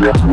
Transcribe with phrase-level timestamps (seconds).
[0.00, 0.32] Yeah.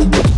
[0.00, 0.37] Yeah.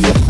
[0.00, 0.29] Yeah.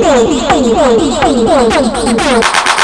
[0.00, 2.75] 被你被你被你被你被你被你被你被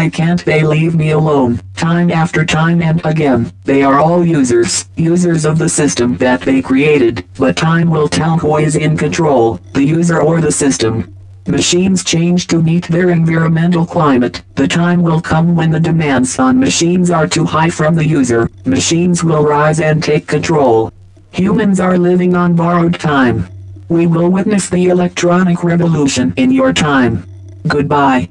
[0.00, 1.60] why can't they leave me alone?
[1.74, 6.62] Time after time and again, they are all users, users of the system that they
[6.62, 11.14] created, but time will tell who is in control, the user or the system.
[11.46, 14.40] Machines change to meet their environmental climate.
[14.54, 18.48] The time will come when the demands on machines are too high from the user.
[18.64, 20.90] Machines will rise and take control.
[21.32, 23.46] Humans are living on borrowed time.
[23.90, 27.26] We will witness the electronic revolution in your time.
[27.68, 28.30] Goodbye.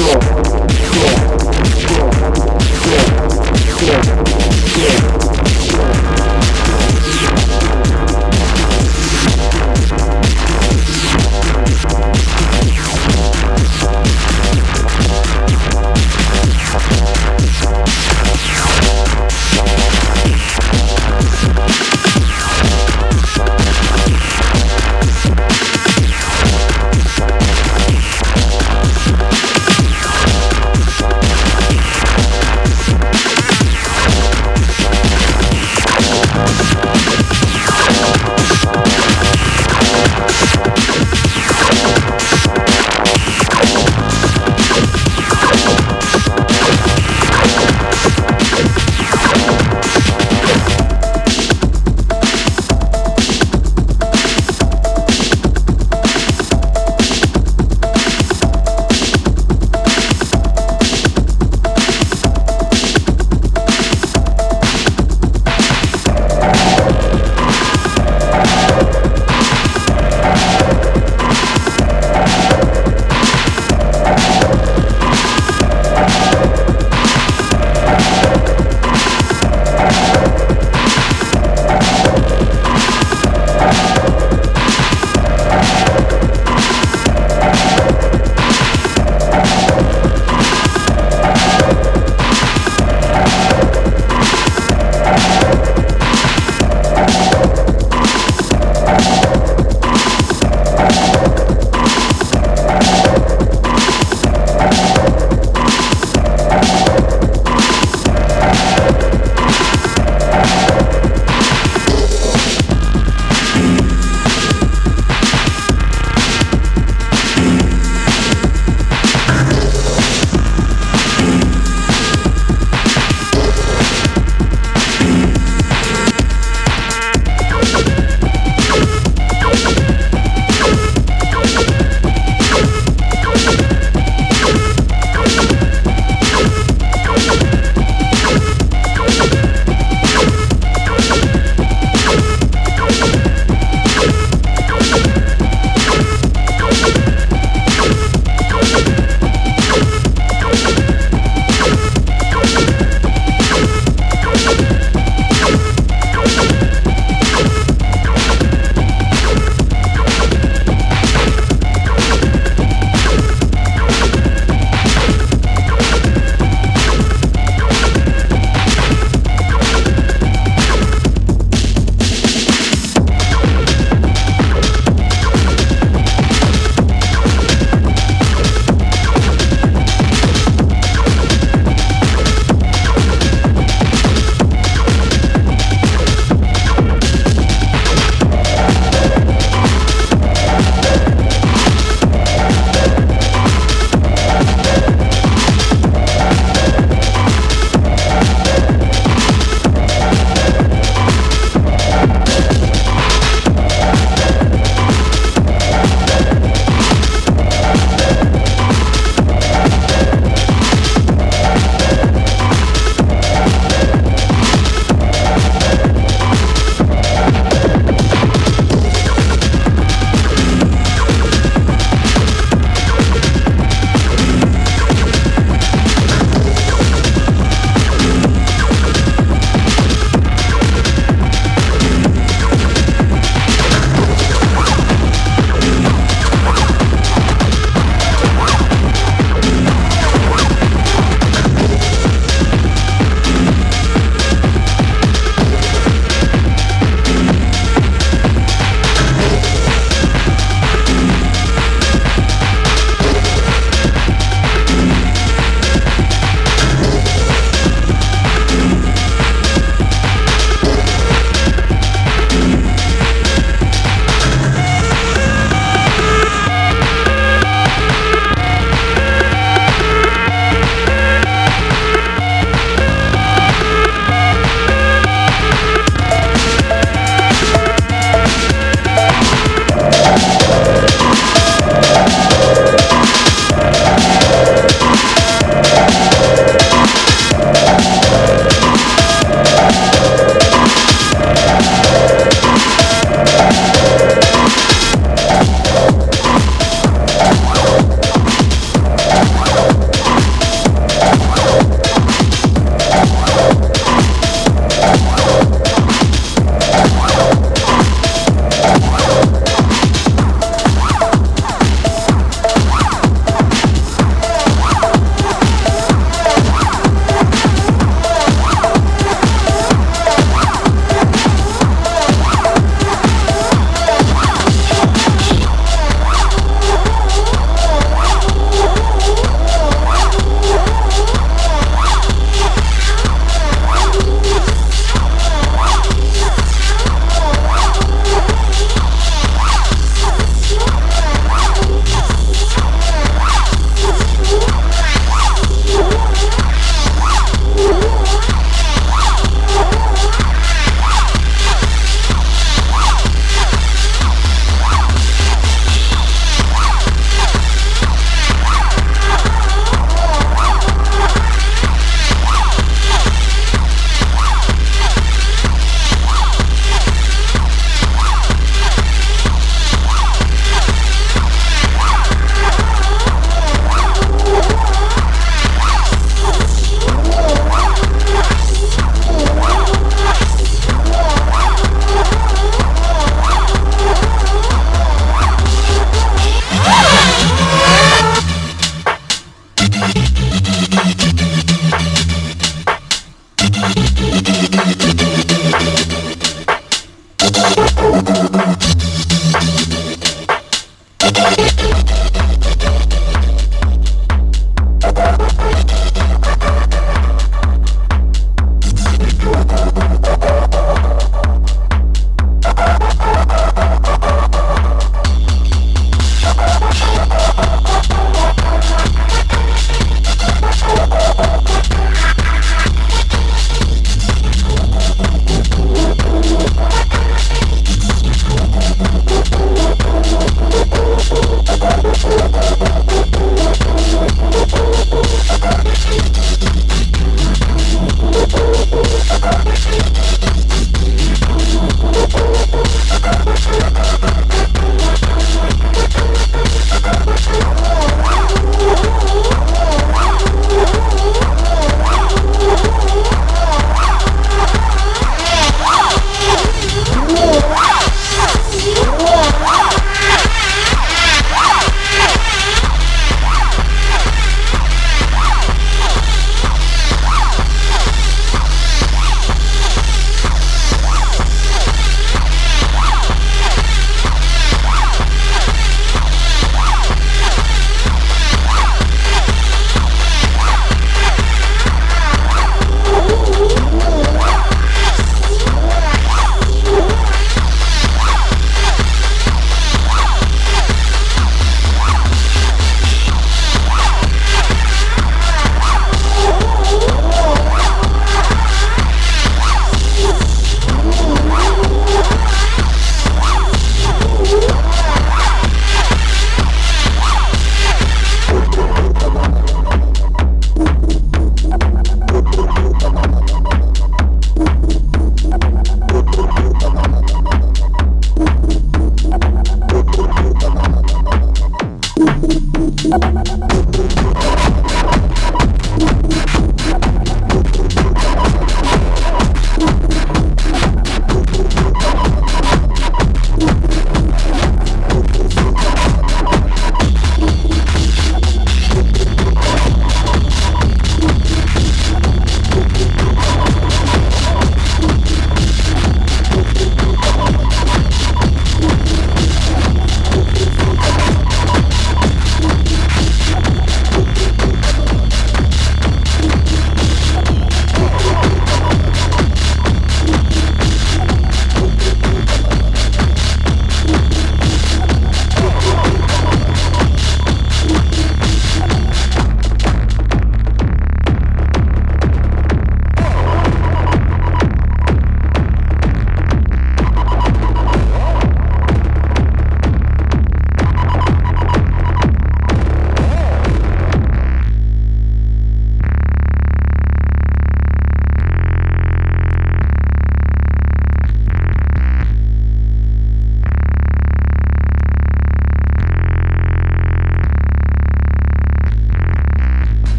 [0.00, 0.39] Sure.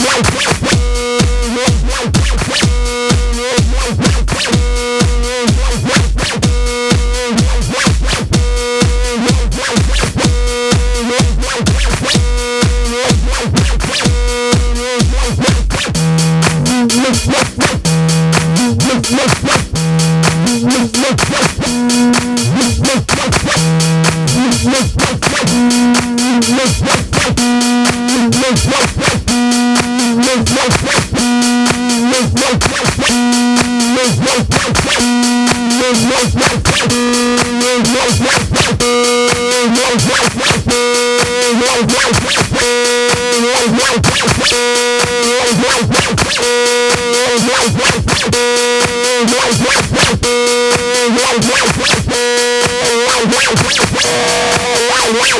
[0.00, 0.59] Woo!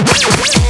[0.03, 0.70] Bye.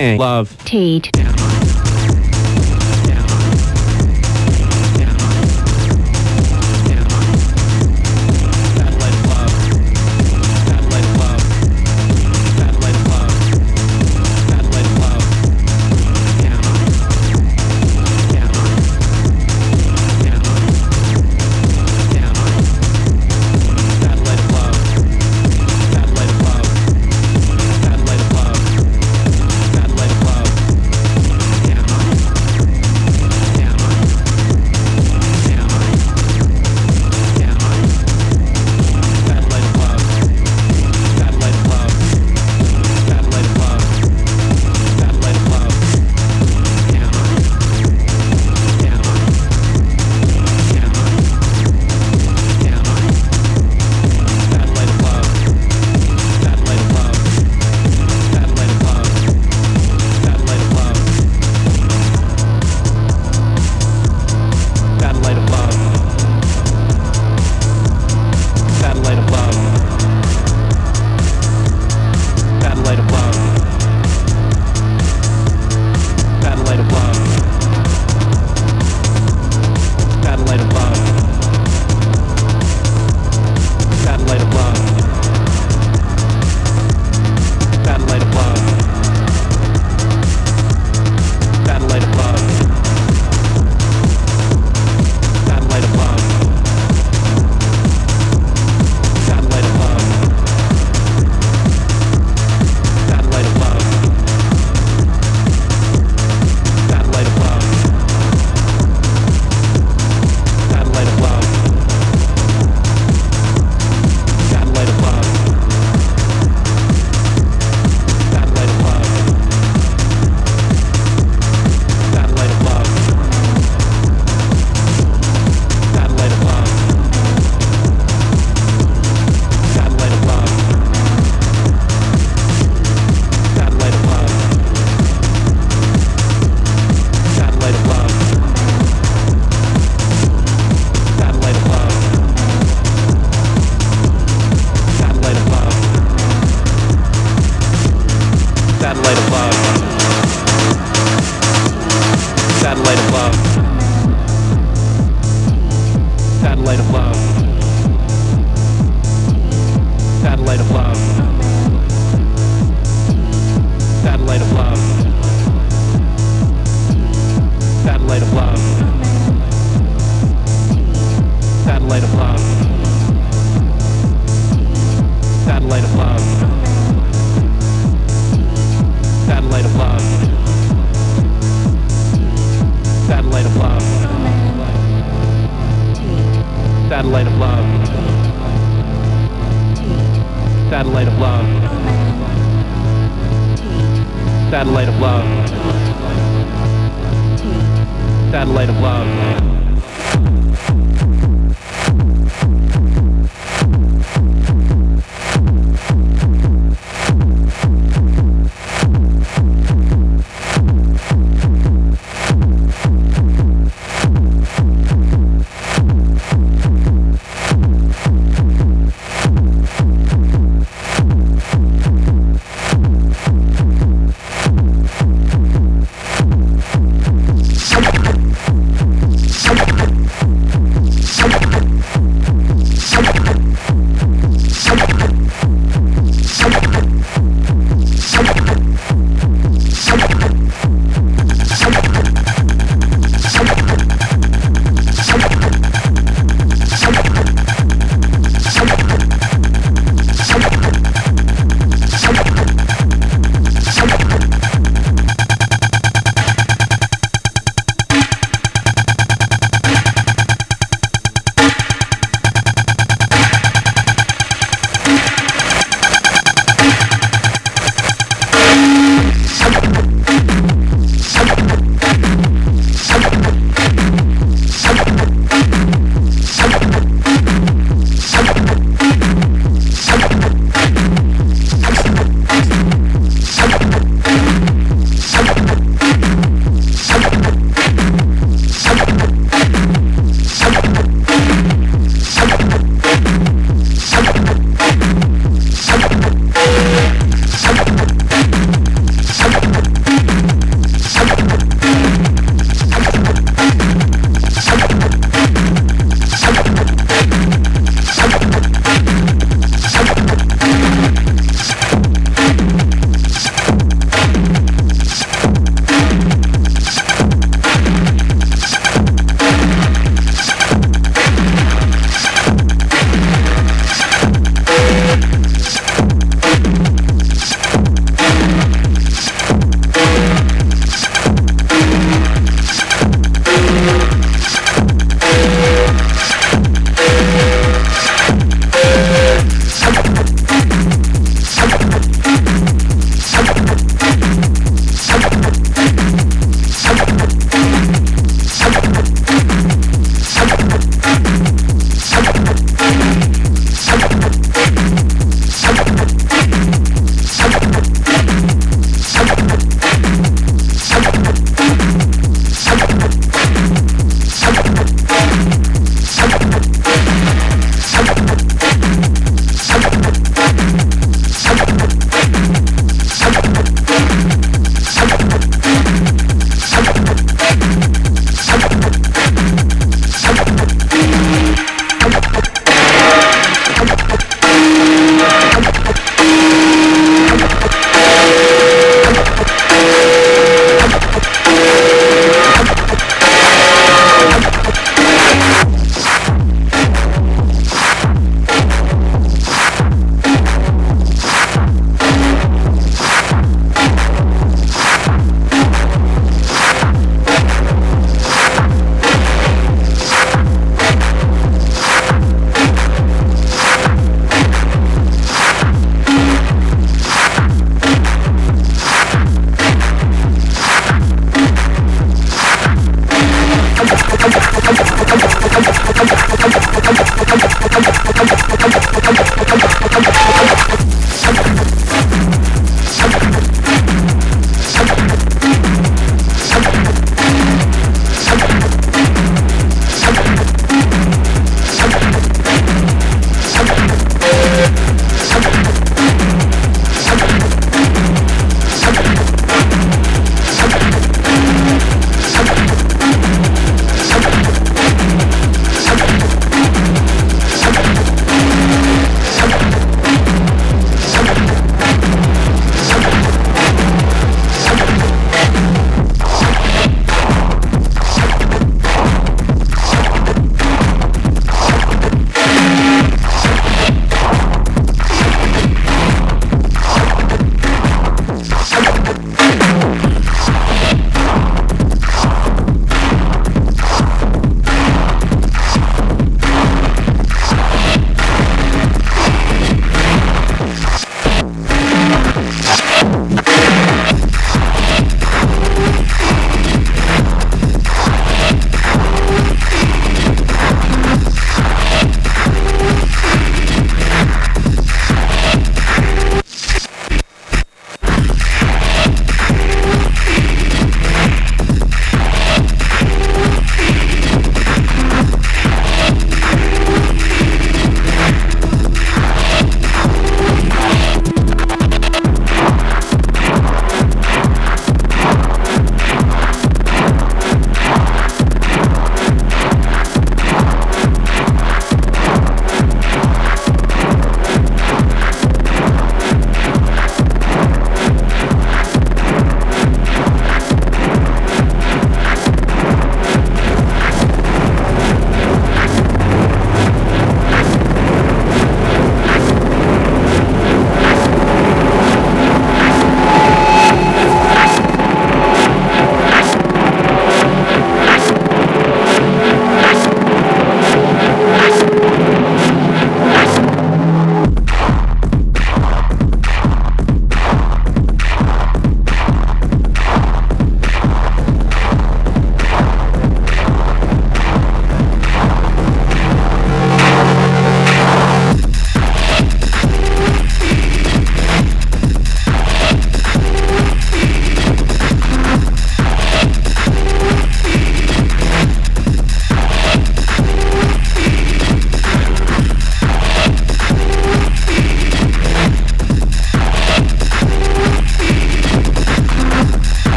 [0.00, 0.56] Love.
[0.64, 1.19] Tate.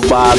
[0.00, 0.33] survive.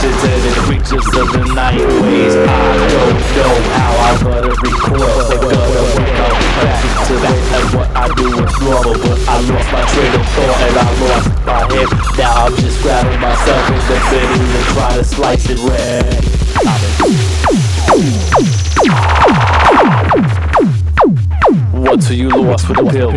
[0.00, 2.36] Visited creatures of the night ways.
[2.36, 2.46] I
[2.94, 7.38] don't know how I gotta record, But gotta wake up back to that.
[7.58, 10.86] And what I do is normal But I lost my train of thought and I
[11.02, 11.88] lost my head.
[12.16, 16.22] Now I'm just grabbing myself in the middle And try to slice it red.
[21.72, 23.10] What are you lost with the pill?